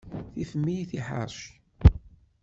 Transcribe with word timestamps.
Tifem-iyi 0.33 0.85
tiḥeṛci. 0.89 1.47